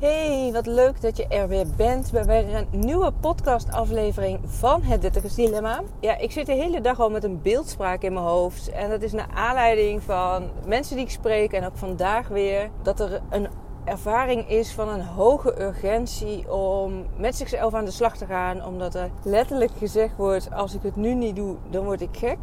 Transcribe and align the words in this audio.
Hey, 0.00 0.50
wat 0.52 0.66
leuk 0.66 1.00
dat 1.00 1.16
je 1.16 1.26
er 1.26 1.48
weer 1.48 1.66
bent 1.76 2.10
bij 2.12 2.24
weer 2.24 2.54
een 2.54 2.66
nieuwe 2.70 3.12
podcastaflevering 3.20 4.40
van 4.44 4.82
Het 4.82 5.00
Dertigers 5.00 5.34
Dilemma. 5.34 5.82
Ja, 6.00 6.16
ik 6.16 6.32
zit 6.32 6.46
de 6.46 6.52
hele 6.52 6.80
dag 6.80 7.00
al 7.00 7.10
met 7.10 7.24
een 7.24 7.42
beeldspraak 7.42 8.02
in 8.02 8.12
mijn 8.12 8.24
hoofd. 8.24 8.70
En 8.70 8.90
dat 8.90 9.02
is 9.02 9.12
naar 9.12 9.28
aanleiding 9.34 10.02
van 10.02 10.50
mensen 10.66 10.96
die 10.96 11.04
ik 11.04 11.10
spreek 11.10 11.52
en 11.52 11.66
ook 11.66 11.76
vandaag 11.76 12.28
weer. 12.28 12.70
Dat 12.82 13.00
er 13.00 13.20
een 13.30 13.48
ervaring 13.84 14.48
is 14.48 14.72
van 14.72 14.88
een 14.88 15.04
hoge 15.04 15.62
urgentie 15.62 16.52
om 16.52 17.06
met 17.16 17.36
zichzelf 17.36 17.74
aan 17.74 17.84
de 17.84 17.90
slag 17.90 18.16
te 18.16 18.26
gaan. 18.26 18.64
Omdat 18.64 18.94
er 18.94 19.10
letterlijk 19.22 19.72
gezegd 19.78 20.16
wordt, 20.16 20.52
als 20.52 20.74
ik 20.74 20.82
het 20.82 20.96
nu 20.96 21.14
niet 21.14 21.36
doe, 21.36 21.56
dan 21.70 21.84
word 21.84 22.00
ik 22.00 22.16
gek. 22.16 22.38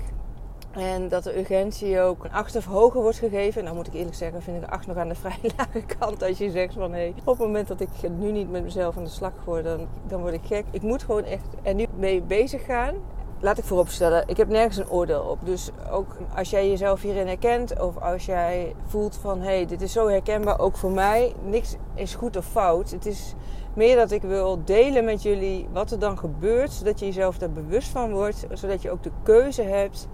En 0.76 1.08
dat 1.08 1.24
de 1.24 1.40
urgentie 1.40 2.00
ook 2.00 2.24
een 2.24 2.32
acht 2.32 2.56
of 2.56 2.66
hoger 2.66 3.02
wordt 3.02 3.18
gegeven. 3.18 3.64
Nou 3.64 3.76
moet 3.76 3.88
ik 3.88 3.94
eerlijk 3.94 4.16
zeggen, 4.16 4.42
vind 4.42 4.58
ik 4.58 4.64
een 4.64 4.70
acht 4.70 4.88
nog 4.88 4.98
aan 4.98 5.08
de 5.08 5.16
vrij 5.26 5.40
lage 5.58 5.82
kant. 6.00 6.24
Als 6.24 6.38
je 6.38 6.52
zegt 6.52 6.74
van 6.74 6.94
hé, 6.94 7.14
op 7.20 7.26
het 7.26 7.48
moment 7.48 7.68
dat 7.68 7.80
ik 7.80 7.90
nu 8.18 8.32
niet 8.32 8.52
met 8.52 8.64
mezelf 8.64 8.98
aan 8.98 9.04
de 9.04 9.10
slag 9.10 9.34
word, 9.46 9.64
dan, 9.64 9.88
dan 10.08 10.22
word 10.22 10.34
ik 10.34 10.46
gek. 10.46 10.66
Ik 10.72 10.82
moet 10.82 11.04
gewoon 11.04 11.24
echt 11.24 11.48
er 11.62 11.74
nu 11.74 11.86
mee 11.96 12.22
bezig 12.22 12.66
gaan. 12.66 12.96
Laat 13.40 13.58
ik 13.58 13.64
vooropstellen, 13.64 14.24
ik 14.28 14.38
heb 14.38 14.48
nergens 14.48 14.78
een 14.78 14.90
oordeel 14.90 15.22
op. 15.22 15.40
Dus 15.44 15.70
ook 15.92 16.16
als 16.36 16.50
jij 16.50 16.70
jezelf 16.70 17.02
hierin 17.02 17.28
herkent, 17.28 17.80
of 17.80 17.98
als 17.98 18.26
jij 18.26 18.76
voelt 18.86 19.18
van 19.22 19.40
hé, 19.40 19.56
hey, 19.56 19.66
dit 19.66 19.82
is 19.82 19.92
zo 19.92 20.08
herkenbaar, 20.08 20.60
ook 20.60 20.78
voor 20.78 20.92
mij, 20.92 21.34
niks 21.44 21.76
is 21.94 22.16
goed 22.16 22.38
of 22.38 22.46
fout. 22.46 22.92
Het 22.92 23.06
is 23.06 23.34
meer 23.74 23.96
dat 23.96 24.12
ik 24.12 24.22
wil 24.22 24.64
delen 24.64 25.06
met 25.06 25.24
jullie 25.24 25.68
wat 25.74 25.92
er 25.92 26.00
dan 26.00 26.18
gebeurt, 26.18 26.72
zodat 26.72 27.00
je 27.00 27.06
jezelf 27.06 27.38
daar 27.38 27.52
bewust 27.52 27.88
van 27.88 28.12
wordt, 28.12 28.46
zodat 28.54 28.82
je 28.82 28.92
ook 28.92 29.04
de 29.04 29.12
keuze 29.24 29.62
hebt 29.62 30.08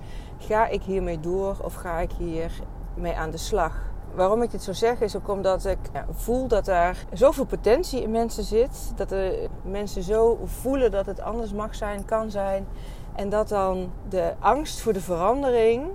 Ga 0.48 0.68
ik 0.68 0.84
hiermee 0.84 1.20
door 1.20 1.56
of 1.62 1.74
ga 1.74 2.00
ik 2.00 2.12
hiermee 2.12 3.16
aan 3.16 3.32
de 3.32 3.38
slag? 3.38 3.80
Waarom 4.16 4.42
ik 4.42 4.52
dit 4.52 4.64
zo 4.64 4.74
zeg 4.74 5.02
is 5.02 5.16
ook 5.16 5.30
omdat 5.30 5.66
ik 5.66 5.78
voel 6.12 6.48
dat 6.48 6.66
daar 6.66 7.06
zoveel 7.14 7.46
potentie 7.46 8.02
in 8.02 8.12
mensen 8.12 8.44
zit. 8.44 8.92
Dat 8.96 9.10
de 9.10 9.50
mensen 9.62 10.04
zo 10.04 10.40
voelen 10.46 10.92
dat 10.92 11.06
het 11.06 11.22
anders 11.22 11.54
mag 11.54 11.76
zijn, 11.76 12.06
kan 12.06 12.32
zijn. 12.32 12.68
En 13.16 13.30
dat 13.30 13.50
dan 13.50 13.92
de 14.10 14.34
angst 14.40 14.82
voor 14.82 14.94
de 14.94 15.02
verandering, 15.02 15.86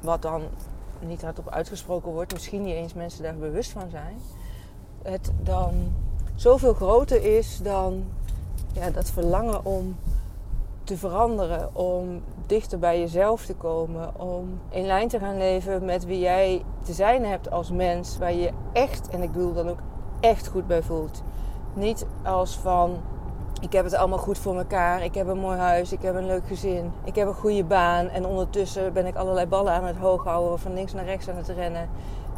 wat 0.00 0.22
dan 0.22 0.42
niet 1.00 1.22
hardop 1.22 1.48
uitgesproken 1.48 2.12
wordt, 2.12 2.32
misschien 2.32 2.62
niet 2.62 2.74
eens 2.74 2.94
mensen 2.94 3.22
daar 3.22 3.36
bewust 3.36 3.70
van 3.70 3.90
zijn, 3.90 4.18
het 5.02 5.32
dan 5.42 5.92
zoveel 6.34 6.74
groter 6.74 7.36
is 7.36 7.60
dan 7.62 8.04
ja, 8.72 8.90
dat 8.90 9.10
verlangen 9.10 9.64
om 9.64 9.96
te 10.84 10.96
veranderen, 10.96 11.74
om 11.74 12.22
dichter 12.46 12.78
bij 12.78 13.00
jezelf 13.00 13.44
te 13.44 13.54
komen, 13.54 14.20
om 14.20 14.60
in 14.68 14.86
lijn 14.86 15.08
te 15.08 15.18
gaan 15.18 15.36
leven 15.36 15.84
met 15.84 16.04
wie 16.04 16.18
jij 16.18 16.64
te 16.84 16.92
zijn 16.92 17.24
hebt 17.24 17.50
als 17.50 17.70
mens, 17.70 18.18
waar 18.18 18.32
je 18.32 18.50
echt, 18.72 19.08
en 19.08 19.22
ik 19.22 19.32
bedoel 19.32 19.52
dan 19.52 19.68
ook 19.68 19.78
echt 20.20 20.46
goed 20.46 20.66
bij 20.66 20.82
voelt. 20.82 21.22
Niet 21.74 22.06
als 22.24 22.56
van 22.56 22.96
ik 23.60 23.72
heb 23.72 23.84
het 23.84 23.94
allemaal 23.94 24.18
goed 24.18 24.38
voor 24.38 24.56
elkaar, 24.56 25.04
ik 25.04 25.14
heb 25.14 25.26
een 25.26 25.38
mooi 25.38 25.58
huis, 25.58 25.92
ik 25.92 26.02
heb 26.02 26.14
een 26.14 26.26
leuk 26.26 26.46
gezin, 26.46 26.92
ik 27.04 27.14
heb 27.14 27.28
een 27.28 27.34
goede 27.34 27.64
baan 27.64 28.08
en 28.08 28.26
ondertussen 28.26 28.92
ben 28.92 29.06
ik 29.06 29.16
allerlei 29.16 29.46
ballen 29.46 29.72
aan 29.72 29.84
het 29.84 29.96
hoog 29.96 30.24
houden, 30.24 30.58
van 30.58 30.74
links 30.74 30.92
naar 30.92 31.04
rechts 31.04 31.28
aan 31.28 31.36
het 31.36 31.48
rennen 31.48 31.88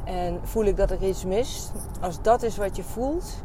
en 0.04 0.40
voel 0.42 0.64
ik 0.64 0.76
dat 0.76 0.90
er 0.90 1.02
iets 1.02 1.24
mis. 1.24 1.70
Als 2.00 2.22
dat 2.22 2.42
is 2.42 2.56
wat 2.56 2.76
je 2.76 2.82
voelt, 2.82 3.42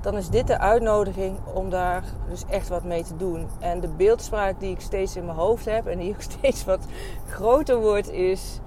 dan 0.00 0.16
is 0.16 0.28
dit 0.28 0.46
de 0.46 0.58
uitnodiging 0.58 1.38
om 1.54 1.70
daar 1.70 2.04
dus 2.28 2.44
echt 2.48 2.68
wat 2.68 2.84
mee 2.84 3.02
te 3.02 3.16
doen. 3.16 3.46
En 3.60 3.80
de 3.80 3.88
beeldspraak 3.88 4.60
die 4.60 4.70
ik 4.70 4.80
steeds 4.80 5.16
in 5.16 5.24
mijn 5.24 5.36
hoofd 5.36 5.64
heb 5.64 5.86
en 5.86 5.98
die 5.98 6.14
ook 6.14 6.22
steeds 6.32 6.64
wat 6.64 6.86
groter 7.26 7.80
wordt, 7.80 8.10
is 8.10 8.60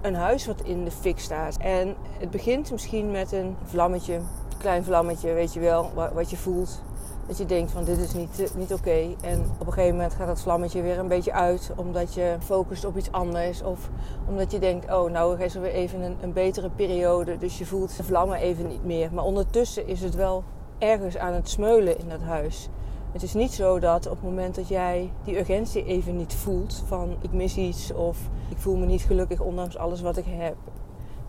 een, 0.00 0.14
huis 0.14 0.46
wat 0.46 0.60
in 0.62 0.84
de 0.84 0.90
fik 0.90 1.18
staat. 1.18 1.56
En 1.56 1.94
het 2.18 2.30
begint 2.30 2.70
misschien 2.70 3.10
met 3.10 3.32
een 3.32 3.56
vlammetje, 3.64 4.20
klein 4.58 4.84
vlammetje, 4.84 5.32
weet 5.32 5.52
je 5.52 5.60
wel, 5.60 5.90
wat 6.14 6.30
je 6.30 6.36
voelt. 6.36 6.82
Dat 7.26 7.38
je 7.38 7.46
denkt 7.46 7.70
van 7.70 7.84
dit 7.84 7.98
is 7.98 8.12
niet, 8.12 8.40
eh, 8.40 8.54
niet 8.56 8.72
oké. 8.72 9.14
En 9.20 9.44
op 9.58 9.66
een 9.66 9.72
gegeven 9.72 9.96
moment 9.96 10.14
gaat 10.14 10.26
dat 10.26 10.40
vlammetje 10.40 10.82
weer 10.82 10.98
een 10.98 11.08
beetje 11.08 11.32
uit. 11.32 11.72
Omdat 11.76 12.14
je 12.14 12.36
focust 12.40 12.84
op 12.84 12.96
iets 12.96 13.12
anders. 13.12 13.62
Of 13.62 13.90
omdat 14.28 14.50
je 14.52 14.58
denkt, 14.58 14.92
oh 14.92 15.10
nou 15.10 15.40
is 15.40 15.54
er 15.54 15.60
weer 15.60 15.72
even 15.72 16.00
een, 16.00 16.16
een 16.20 16.32
betere 16.32 16.70
periode. 16.70 17.38
Dus 17.38 17.58
je 17.58 17.66
voelt 17.66 17.96
de 17.96 18.04
vlammen 18.04 18.38
even 18.38 18.66
niet 18.68 18.84
meer. 18.84 19.14
Maar 19.14 19.24
ondertussen 19.24 19.86
is 19.86 20.00
het 20.00 20.14
wel 20.14 20.44
ergens 20.78 21.16
aan 21.16 21.32
het 21.32 21.48
smeulen 21.48 21.98
in 21.98 22.08
dat 22.08 22.20
huis. 22.20 22.68
Het 23.12 23.22
is 23.22 23.34
niet 23.34 23.52
zo 23.52 23.78
dat 23.78 24.06
op 24.06 24.12
het 24.12 24.22
moment 24.22 24.54
dat 24.54 24.68
jij 24.68 25.10
die 25.24 25.38
urgentie 25.38 25.84
even 25.84 26.16
niet 26.16 26.34
voelt 26.34 26.82
van 26.86 27.16
ik 27.20 27.32
mis 27.32 27.56
iets 27.56 27.92
of 27.92 28.18
ik 28.48 28.58
voel 28.58 28.76
me 28.76 28.86
niet 28.86 29.02
gelukkig 29.02 29.40
ondanks 29.40 29.76
alles 29.76 30.00
wat 30.00 30.16
ik 30.16 30.24
heb, 30.28 30.56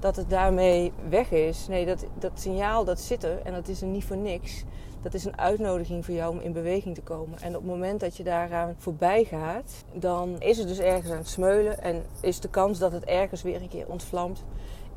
dat 0.04 0.16
het 0.16 0.30
daarmee 0.30 0.92
weg 1.10 1.32
is. 1.32 1.68
Nee, 1.68 1.86
dat, 1.86 2.06
dat 2.20 2.32
signaal 2.36 2.86
dat 2.86 3.00
zit 3.00 3.24
er 3.24 3.42
en 3.44 3.54
dat 3.54 3.68
is 3.68 3.82
er 3.82 3.88
niet 3.88 4.04
voor 4.04 4.18
niks 4.18 4.64
dat 5.04 5.14
is 5.14 5.26
een 5.26 5.38
uitnodiging 5.38 6.06
voor 6.06 6.14
jou 6.14 6.34
om 6.34 6.40
in 6.40 6.52
beweging 6.52 6.96
te 6.96 7.02
komen. 7.02 7.42
En 7.42 7.48
op 7.48 7.62
het 7.62 7.72
moment 7.72 8.00
dat 8.00 8.18
je 8.18 8.24
daaraan 8.24 8.76
voorbij 8.78 9.24
gaat, 9.24 9.84
dan 9.94 10.36
is 10.40 10.58
het 10.58 10.68
dus 10.68 10.80
ergens 10.80 11.12
aan 11.12 11.18
het 11.18 11.28
smeulen. 11.28 11.82
En 11.82 12.04
is 12.22 12.40
de 12.40 12.50
kans 12.50 12.80
dat 12.80 12.92
het 12.92 13.04
ergens 13.04 13.42
weer 13.42 13.62
een 13.62 13.70
keer 13.70 13.88
ontvlamt, 13.88 14.44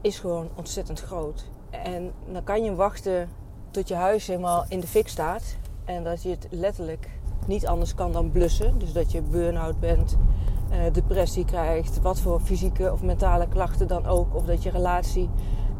is 0.00 0.18
gewoon 0.18 0.48
ontzettend 0.54 1.00
groot. 1.00 1.44
En 1.70 2.12
dan 2.32 2.44
kan 2.44 2.64
je 2.64 2.74
wachten 2.74 3.28
tot 3.70 3.88
je 3.88 3.94
huis 3.94 4.26
helemaal 4.26 4.64
in 4.68 4.80
de 4.80 4.86
fik 4.86 5.08
staat. 5.08 5.56
En 5.84 6.04
dat 6.04 6.22
je 6.22 6.28
het 6.28 6.46
letterlijk 6.50 7.08
niet 7.46 7.66
anders 7.66 7.94
kan 7.94 8.12
dan 8.12 8.30
blussen. 8.30 8.78
Dus 8.78 8.92
dat 8.92 9.12
je 9.12 9.22
burn-out 9.22 9.80
bent, 9.80 10.16
depressie 10.92 11.44
krijgt, 11.44 12.00
wat 12.00 12.20
voor 12.20 12.40
fysieke 12.40 12.92
of 12.92 13.02
mentale 13.02 13.48
klachten 13.48 13.88
dan 13.88 14.06
ook. 14.06 14.34
Of 14.34 14.44
dat 14.44 14.62
je 14.62 14.70
relatie 14.70 15.28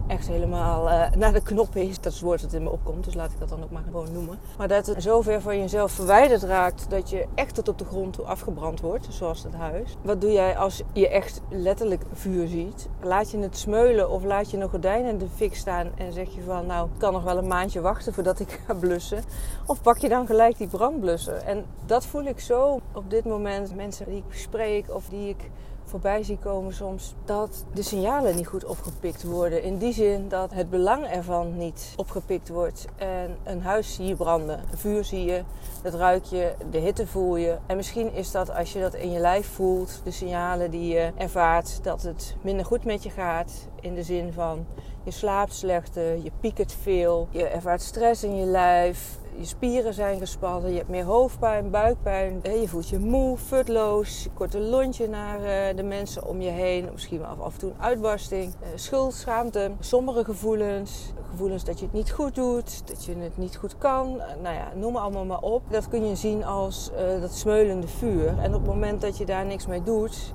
echt 0.07 0.29
helemaal 0.29 0.89
uh, 0.89 1.11
naar 1.11 1.33
de 1.33 1.43
knop 1.43 1.77
is. 1.77 2.01
Dat 2.01 2.13
is 2.13 2.19
het 2.19 2.27
woord 2.27 2.41
dat 2.41 2.53
in 2.53 2.63
me 2.63 2.71
opkomt, 2.71 3.05
dus 3.05 3.15
laat 3.15 3.33
ik 3.33 3.39
dat 3.39 3.49
dan 3.49 3.63
ook 3.63 3.71
maar 3.71 3.83
gewoon 3.83 4.13
noemen. 4.13 4.39
Maar 4.59 4.69
dat 4.69 4.87
het 4.87 5.03
zo 5.03 5.21
ver 5.21 5.41
van 5.41 5.59
jezelf 5.59 5.93
verwijderd 5.93 6.43
raakt 6.43 6.91
dat 6.91 7.11
je 7.11 7.27
echt 7.35 7.55
tot 7.55 7.69
op 7.69 7.79
de 7.79 7.85
grond 7.85 8.13
toe 8.13 8.25
afgebrand 8.25 8.81
wordt, 8.81 9.07
zoals 9.11 9.43
het 9.43 9.55
huis. 9.55 9.97
Wat 10.03 10.21
doe 10.21 10.33
jij 10.33 10.57
als 10.57 10.83
je 10.93 11.09
echt 11.09 11.41
letterlijk 11.49 12.03
vuur 12.13 12.49
ziet? 12.49 12.89
Laat 13.01 13.31
je 13.31 13.39
het 13.39 13.57
smeulen 13.57 14.11
of 14.11 14.25
laat 14.25 14.51
je 14.51 14.57
een 14.57 14.69
gordijn 14.69 15.05
in 15.05 15.19
de 15.19 15.29
fik 15.35 15.55
staan 15.55 15.91
en 15.97 16.13
zeg 16.13 16.35
je 16.35 16.43
van 16.43 16.67
nou, 16.67 16.87
ik 16.87 16.99
kan 16.99 17.13
nog 17.13 17.23
wel 17.23 17.39
een 17.39 17.47
maandje 17.47 17.81
wachten 17.81 18.15
voordat 18.15 18.41
ik 18.41 18.61
ga 18.67 18.75
blussen. 18.75 19.25
Of 19.67 19.83
pak 19.83 19.99
je 19.99 20.09
dan 20.09 20.27
gelijk 20.27 20.59
die 20.59 20.69
brandblussen? 20.69 21.47
En 21.47 21.65
dat 21.87 22.07
voel 22.07 22.25
ik 22.25 22.41
zo 22.41 22.81
op 22.93 23.11
dit 23.11 23.25
moment. 23.25 23.75
Mensen 23.75 24.07
die 24.07 24.17
ik 24.17 24.35
spreek 24.35 24.95
of 24.95 25.09
die 25.09 25.29
ik 25.29 25.51
voorbij 25.87 26.23
zie 26.23 26.39
komen 26.39 26.75
soms 26.75 27.15
dat 27.25 27.65
de 27.73 27.83
signalen 27.83 28.37
niet 28.37 28.47
goed 28.47 28.65
opgepikt 28.65 29.23
worden. 29.23 29.63
In 29.63 29.79
die 29.79 29.93
zin 29.93 30.29
dat 30.29 30.53
het 30.53 30.71
belang 30.71 31.07
ervan 31.07 31.57
niet 31.57 31.93
opgepikt 31.97 32.49
wordt. 32.49 32.85
En 32.97 33.37
een 33.45 33.63
huis 33.63 33.95
zie 33.95 34.07
je 34.07 34.15
branden, 34.15 34.59
een 34.71 34.79
vuur 34.79 35.05
zie 35.05 35.25
je, 35.25 35.43
dat 35.83 35.95
ruik 35.95 36.25
je, 36.25 36.55
de 36.71 36.79
hitte 36.79 37.07
voel 37.07 37.37
je. 37.37 37.57
En 37.67 37.77
misschien 37.77 38.13
is 38.13 38.31
dat 38.31 38.55
als 38.55 38.73
je 38.73 38.81
dat 38.81 38.95
in 38.95 39.11
je 39.11 39.19
lijf 39.19 39.47
voelt, 39.47 40.01
de 40.05 40.11
signalen 40.11 40.71
die 40.71 40.95
je 40.95 41.13
ervaart 41.17 41.85
dat 41.85 42.03
het 42.03 42.37
minder 42.41 42.65
goed 42.67 42.85
met 42.85 43.03
je 43.03 43.11
gaat. 43.11 43.53
In 43.87 43.95
de 43.95 44.03
zin 44.03 44.33
van 44.33 44.67
je 45.03 45.11
slaapt 45.11 45.55
slechter, 45.55 46.17
je 46.23 46.31
piekert 46.41 46.73
veel, 46.73 47.29
je 47.31 47.47
ervaart 47.47 47.83
stress 47.83 48.25
in 48.25 48.37
je 48.37 48.45
lijf, 48.45 49.19
je 49.37 49.45
spieren 49.45 49.95
zijn 49.95 50.19
gespannen, 50.19 50.71
je 50.71 50.77
hebt 50.77 50.89
meer 50.89 51.05
hoofdpijn, 51.05 51.71
buikpijn, 51.71 52.41
je 52.43 52.69
voelt 52.69 52.89
je 52.89 52.99
moe, 52.99 53.37
futloos, 53.37 54.23
je 54.23 54.31
kort 54.35 54.55
een 54.55 54.69
lontje 54.69 55.09
naar 55.09 55.43
eh, 55.43 55.77
de 55.77 55.83
mensen 55.83 56.27
om 56.27 56.41
je 56.41 56.51
heen, 56.51 56.89
misschien 56.93 57.19
wel 57.19 57.29
af 57.29 57.53
en 57.53 57.59
toe 57.59 57.71
een 57.71 57.83
uitbarsting, 57.83 58.53
eh, 58.53 58.69
schuld, 58.75 59.15
schaamte, 59.15 59.71
sombere 59.81 60.25
gevoelens, 60.25 61.13
gevoelens 61.31 61.65
dat 61.65 61.79
je 61.79 61.85
het 61.85 61.95
niet 61.95 62.11
goed 62.11 62.35
doet, 62.35 62.89
dat 62.89 63.05
je 63.05 63.17
het 63.17 63.37
niet 63.37 63.57
goed 63.57 63.79
kan, 63.79 64.21
eh, 64.21 64.27
nou 64.43 64.55
ja, 64.55 64.73
noem 64.75 64.93
maar 64.93 65.03
allemaal 65.03 65.25
maar 65.25 65.43
op. 65.43 65.63
Dat 65.71 65.89
kun 65.89 66.09
je 66.09 66.17
zien 66.17 66.45
als 66.45 66.91
dat 67.21 67.35
smeulende 67.35 67.89
vuur 67.89 68.39
en 68.39 68.55
op 68.55 68.61
het 68.61 68.71
moment 68.71 69.01
dat 69.01 69.19
je 69.19 69.27
daar 69.27 69.47
niks 69.47 69.67
mee 69.67 69.83
doet, 69.83 70.35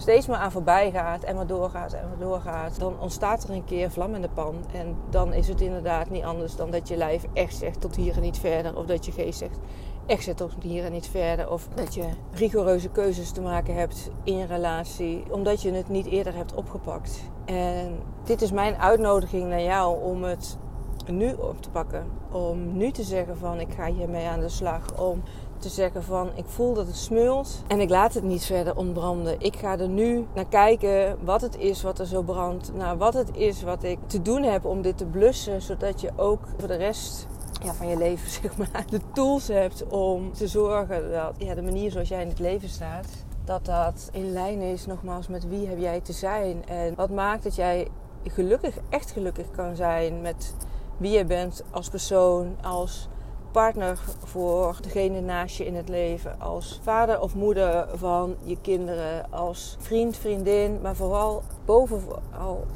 steeds 0.00 0.26
maar 0.26 0.38
aan 0.38 0.52
voorbij 0.52 0.90
gaat 0.90 1.22
en 1.22 1.34
maar 1.34 1.46
doorgaat 1.46 1.92
en 1.92 2.08
maar 2.08 2.18
doorgaat, 2.18 2.78
dan 2.78 3.00
ontstaat 3.00 3.44
er 3.44 3.50
een 3.50 3.64
keer 3.64 3.90
vlam 3.90 4.14
in 4.14 4.22
de 4.22 4.28
pan. 4.28 4.54
En 4.72 4.96
dan 5.10 5.32
is 5.32 5.48
het 5.48 5.60
inderdaad 5.60 6.10
niet 6.10 6.24
anders 6.24 6.56
dan 6.56 6.70
dat 6.70 6.88
je 6.88 6.96
lijf 6.96 7.24
echt 7.32 7.56
zegt 7.56 7.80
tot 7.80 7.96
hier 7.96 8.14
en 8.14 8.22
niet 8.22 8.38
verder. 8.38 8.76
Of 8.76 8.86
dat 8.86 9.06
je 9.06 9.12
geest 9.12 9.38
zegt 9.38 9.58
echt 10.06 10.24
zegt 10.24 10.36
tot 10.36 10.54
hier 10.62 10.84
en 10.84 10.92
niet 10.92 11.08
verder. 11.08 11.50
Of 11.50 11.68
dat 11.74 11.94
je 11.94 12.04
rigoureuze 12.32 12.88
keuzes 12.88 13.30
te 13.30 13.40
maken 13.40 13.74
hebt 13.74 14.10
in 14.24 14.36
je 14.36 14.46
relatie, 14.46 15.24
omdat 15.30 15.62
je 15.62 15.72
het 15.72 15.88
niet 15.88 16.06
eerder 16.06 16.34
hebt 16.34 16.54
opgepakt. 16.54 17.20
En 17.44 17.98
dit 18.24 18.42
is 18.42 18.52
mijn 18.52 18.76
uitnodiging 18.76 19.48
naar 19.48 19.62
jou 19.62 20.02
om 20.02 20.22
het 20.22 20.58
nu 21.06 21.32
op 21.32 21.62
te 21.62 21.70
pakken. 21.70 22.04
Om 22.30 22.76
nu 22.76 22.90
te 22.90 23.02
zeggen 23.02 23.36
van 23.36 23.60
ik 23.60 23.72
ga 23.72 23.86
hiermee 23.86 24.26
aan 24.26 24.40
de 24.40 24.48
slag. 24.48 25.00
Om 25.00 25.22
te 25.60 25.68
zeggen 25.68 26.02
van 26.02 26.30
ik 26.34 26.44
voel 26.46 26.74
dat 26.74 26.86
het 26.86 26.96
smeult 26.96 27.62
en 27.66 27.80
ik 27.80 27.90
laat 27.90 28.14
het 28.14 28.24
niet 28.24 28.44
verder 28.44 28.76
ontbranden. 28.76 29.40
Ik 29.40 29.56
ga 29.56 29.78
er 29.78 29.88
nu 29.88 30.26
naar 30.34 30.48
kijken 30.48 31.18
wat 31.24 31.40
het 31.40 31.58
is 31.58 31.82
wat 31.82 31.98
er 31.98 32.06
zo 32.06 32.22
brandt. 32.22 32.74
Naar 32.74 32.96
wat 32.96 33.14
het 33.14 33.36
is 33.36 33.62
wat 33.62 33.82
ik 33.82 33.98
te 34.06 34.22
doen 34.22 34.42
heb 34.42 34.64
om 34.64 34.82
dit 34.82 34.98
te 34.98 35.06
blussen. 35.06 35.62
Zodat 35.62 36.00
je 36.00 36.10
ook 36.16 36.40
voor 36.58 36.68
de 36.68 36.76
rest 36.76 37.26
ja, 37.62 37.72
van 37.72 37.88
je 37.88 37.96
leven 37.96 38.30
zeg 38.42 38.56
maar, 38.56 38.84
de 38.90 39.00
tools 39.12 39.48
hebt 39.48 39.86
om 39.88 40.32
te 40.32 40.48
zorgen 40.48 41.10
dat 41.10 41.34
ja, 41.38 41.54
de 41.54 41.62
manier 41.62 41.90
zoals 41.90 42.08
jij 42.08 42.22
in 42.22 42.28
het 42.28 42.38
leven 42.38 42.68
staat. 42.68 43.06
Dat 43.44 43.64
dat 43.64 44.08
in 44.12 44.32
lijn 44.32 44.60
is 44.60 44.86
nogmaals 44.86 45.28
met 45.28 45.48
wie 45.48 45.66
heb 45.66 45.78
jij 45.78 46.00
te 46.00 46.12
zijn. 46.12 46.66
En 46.66 46.94
wat 46.94 47.10
maakt 47.10 47.42
dat 47.42 47.54
jij 47.54 47.88
gelukkig, 48.24 48.76
echt 48.88 49.10
gelukkig 49.10 49.50
kan 49.50 49.76
zijn 49.76 50.20
met 50.20 50.54
wie 50.96 51.10
je 51.10 51.24
bent 51.24 51.64
als 51.70 51.88
persoon, 51.88 52.56
als 52.62 53.08
partner 53.50 53.98
voor 54.24 54.76
degene 54.80 55.20
naast 55.20 55.56
je 55.56 55.66
in 55.66 55.74
het 55.74 55.88
leven, 55.88 56.40
als 56.40 56.80
vader 56.82 57.20
of 57.20 57.34
moeder 57.34 57.88
van 57.94 58.36
je 58.42 58.56
kinderen, 58.60 59.32
als 59.32 59.76
vriend, 59.78 60.16
vriendin, 60.16 60.78
maar 60.82 60.96
vooral 60.96 61.42
bovenal 61.64 62.66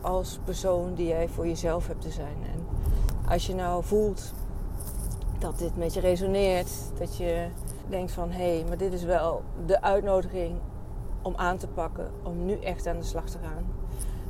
als 0.00 0.38
persoon 0.44 0.94
die 0.94 1.06
jij 1.06 1.28
voor 1.28 1.46
jezelf 1.46 1.86
hebt 1.86 2.00
te 2.00 2.10
zijn. 2.10 2.36
En 2.52 2.66
als 3.28 3.46
je 3.46 3.54
nou 3.54 3.84
voelt 3.84 4.32
dat 5.38 5.58
dit 5.58 5.76
met 5.76 5.94
je 5.94 6.00
resoneert, 6.00 6.70
dat 6.98 7.16
je 7.16 7.46
denkt 7.88 8.12
van 8.12 8.30
hé, 8.30 8.56
hey, 8.56 8.64
maar 8.68 8.78
dit 8.78 8.92
is 8.92 9.02
wel 9.02 9.42
de 9.66 9.82
uitnodiging 9.82 10.58
om 11.22 11.32
aan 11.36 11.56
te 11.56 11.68
pakken, 11.68 12.10
om 12.22 12.44
nu 12.44 12.58
echt 12.58 12.86
aan 12.86 12.98
de 12.98 13.04
slag 13.04 13.24
te 13.24 13.38
gaan. 13.42 13.66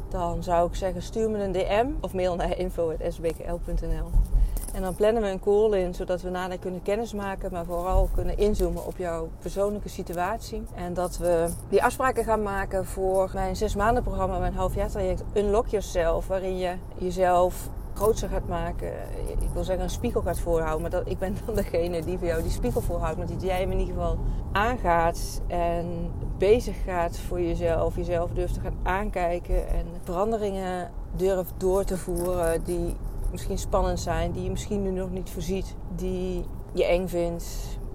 Dan 0.09 0.43
zou 0.43 0.69
ik 0.69 0.75
zeggen, 0.75 1.03
stuur 1.03 1.31
me 1.31 1.43
een 1.43 1.53
DM 1.53 1.87
of 2.01 2.15
mail 2.15 2.37
naar 2.37 2.59
info.sbkl.nl. 2.59 4.36
En 4.77 4.83
dan 4.83 4.95
plannen 4.95 5.23
we 5.23 5.29
een 5.29 5.41
call 5.41 5.79
in, 5.79 5.95
zodat 5.95 6.23
we 6.23 6.31
nader 6.31 6.59
kunnen 6.59 6.83
kennismaken, 6.83 7.53
maar 7.53 7.65
vooral 7.65 8.09
kunnen 8.15 8.39
inzoomen 8.39 8.87
op 8.87 8.97
jouw 8.97 9.29
persoonlijke 9.39 9.89
situatie. 9.89 10.63
En 10.75 10.95
dat 10.95 11.17
we 11.17 11.49
die 11.69 11.83
afspraken 11.83 12.25
gaan 12.25 12.43
maken 12.43 12.87
voor 12.87 13.31
mijn 13.35 13.57
zes 13.57 13.75
maanden 13.75 14.03
programma, 14.03 14.39
mijn 14.39 14.55
halfjaartraject 14.55 15.23
Unlock 15.35 15.67
Yourself, 15.67 16.27
waarin 16.27 16.59
je 16.59 16.75
jezelf 16.95 17.69
groter 17.95 18.29
gaat 18.29 18.49
maken. 18.49 18.93
Ik 19.41 19.49
wil 19.53 19.65
zeggen 19.65 19.85
een 19.85 19.91
spiegel 19.91 20.23
gaat 20.23 20.39
voorhouden. 20.39 20.81
Maar 20.81 20.91
dat, 20.91 21.09
ik 21.09 21.19
ben 21.19 21.37
dan 21.47 21.55
degene 21.55 22.05
die 22.05 22.19
voor 22.19 22.27
jou 22.27 22.43
die 22.43 22.51
spiegel 22.51 22.81
voorhoudt. 22.81 23.19
Maar 23.19 23.27
dat 23.27 23.43
jij 23.43 23.61
hem 23.61 23.71
in 23.71 23.79
ieder 23.79 23.95
geval 23.95 24.19
aangaat 24.53 25.41
en 25.47 26.11
bezig 26.39 26.77
gaat 26.85 27.19
voor 27.19 27.41
jezelf. 27.41 27.97
Jezelf 27.97 28.31
durft 28.31 28.55
te 28.55 28.61
gaan 28.61 28.79
aankijken. 28.83 29.69
En 29.69 29.87
veranderingen 30.03 30.91
durft 31.15 31.53
door 31.57 31.85
te 31.85 31.97
voeren 31.97 32.65
die 32.65 32.97
misschien 33.37 33.59
spannend 33.59 34.01
zijn. 34.01 34.33
Die 34.33 34.43
je 34.43 34.51
misschien 34.51 34.83
nu 34.83 34.91
nog 34.91 35.11
niet 35.11 35.31
voorziet. 35.31 35.75
Die 35.95 36.45
je 36.73 36.85
eng 36.85 37.09
vindt. 37.09 37.45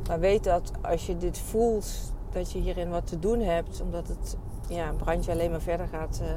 Maar 0.07 0.19
weet 0.19 0.43
dat 0.43 0.71
als 0.81 1.05
je 1.05 1.17
dit 1.17 1.37
voelt, 1.37 2.13
dat 2.31 2.51
je 2.51 2.59
hierin 2.59 2.89
wat 2.89 3.07
te 3.07 3.19
doen 3.19 3.39
hebt. 3.39 3.81
Omdat 3.81 4.07
het 4.07 4.37
ja, 4.67 4.89
een 4.89 4.95
brandje 4.95 5.31
alleen 5.31 5.51
maar 5.51 5.61
verder 5.61 5.87
gaat... 5.87 6.19
Uh, 6.23 6.29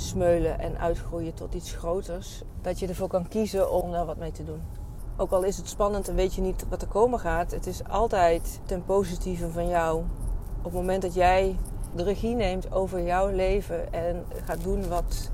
smeulen 0.00 0.58
en 0.58 0.78
uitgroeien 0.78 1.34
tot 1.34 1.54
iets 1.54 1.72
groters. 1.72 2.42
Dat 2.62 2.78
je 2.78 2.86
ervoor 2.86 3.08
kan 3.08 3.28
kiezen 3.28 3.72
om 3.72 3.92
daar 3.92 4.06
wat 4.06 4.16
mee 4.16 4.32
te 4.32 4.44
doen. 4.44 4.60
Ook 5.16 5.30
al 5.30 5.42
is 5.42 5.56
het 5.56 5.68
spannend 5.68 6.08
en 6.08 6.14
weet 6.14 6.34
je 6.34 6.40
niet 6.40 6.64
wat 6.68 6.82
er 6.82 6.88
komen 6.88 7.18
gaat, 7.18 7.50
het 7.50 7.66
is 7.66 7.84
altijd 7.84 8.60
ten 8.64 8.84
positieve 8.84 9.50
van 9.50 9.68
jou. 9.68 10.02
Op 10.58 10.64
het 10.64 10.72
moment 10.72 11.02
dat 11.02 11.14
jij 11.14 11.56
de 11.94 12.02
regie 12.02 12.34
neemt 12.34 12.72
over 12.72 13.02
jouw 13.02 13.28
leven 13.28 13.92
en 13.92 14.24
gaat 14.44 14.62
doen 14.62 14.88
wat 14.88 15.30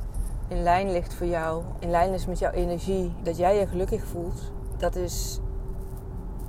in 0.49 0.63
lijn 0.63 0.93
ligt 0.93 1.15
voor 1.15 1.27
jou, 1.27 1.63
in 1.79 1.91
lijn 1.91 2.13
is 2.13 2.27
met 2.27 2.39
jouw 2.39 2.51
energie, 2.51 3.13
dat 3.23 3.37
jij 3.37 3.59
je 3.59 3.67
gelukkig 3.67 4.05
voelt, 4.05 4.53
dat 4.77 4.97
is 4.97 5.41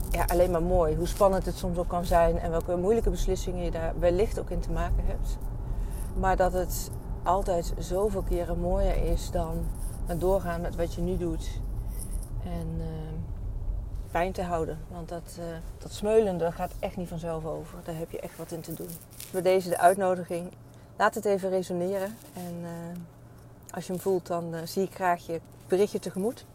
ja, 0.09 0.23
alleen 0.27 0.51
maar 0.51 0.63
mooi. 0.63 0.95
Hoe 0.95 1.07
spannend 1.07 1.45
het 1.45 1.55
soms 1.55 1.77
ook 1.77 1.87
kan 1.87 2.05
zijn 2.05 2.39
en 2.39 2.51
welke 2.51 2.75
moeilijke 2.75 3.09
beslissingen 3.09 3.63
je 3.63 3.71
daar 3.71 3.93
wellicht 3.99 4.39
ook 4.39 4.49
in 4.49 4.59
te 4.59 4.71
maken 4.71 5.05
hebt. 5.05 5.37
Maar 6.19 6.35
dat 6.35 6.53
het 6.53 6.91
altijd 7.23 7.73
zoveel 7.77 8.21
keren 8.21 8.59
mooier 8.59 9.11
is 9.11 9.31
dan 9.31 9.65
doorgaan 10.17 10.61
met 10.61 10.75
wat 10.75 10.93
je 10.93 11.01
nu 11.01 11.17
doet. 11.17 11.61
En 12.43 12.67
uh, 12.77 12.85
pijn 14.11 14.31
te 14.31 14.43
houden. 14.43 14.77
Want 14.87 15.09
dat, 15.09 15.37
uh, 15.39 15.45
dat 15.77 15.91
smeulende 15.91 16.51
gaat 16.51 16.71
echt 16.79 16.97
niet 16.97 17.07
vanzelf 17.07 17.45
over. 17.45 17.77
Daar 17.83 17.97
heb 17.97 18.11
je 18.11 18.19
echt 18.19 18.37
wat 18.37 18.51
in 18.51 18.61
te 18.61 18.73
doen. 18.73 18.89
Voor 19.15 19.41
deze 19.41 19.69
de 19.69 19.77
uitnodiging. 19.77 20.51
Laat 20.97 21.15
het 21.15 21.25
even 21.25 21.49
resoneren. 21.49 22.17
En 22.33 22.55
uh, 22.61 22.69
als 23.75 23.85
je 23.85 23.91
hem 23.91 24.01
voelt, 24.01 24.27
dan 24.27 24.67
zie 24.67 24.83
ik 24.83 24.93
graag 24.93 25.25
je 25.25 25.39
berichtje 25.67 25.99
tegemoet. 25.99 26.45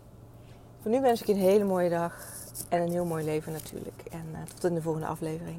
Voor 0.83 0.91
nu 0.91 1.01
wens 1.01 1.21
ik 1.21 1.27
je 1.27 1.33
een 1.33 1.39
hele 1.39 1.65
mooie 1.65 1.91
dag. 1.91 2.29
En 2.69 2.83
een 2.83 2.91
heel 2.91 3.05
mooi 3.05 3.25
leven 3.25 3.53
natuurlijk. 3.53 4.03
En 4.11 4.27
tot 4.55 4.65
in 4.65 4.75
de 4.75 4.83
volgende 4.83 5.07
aflevering. 5.07 5.59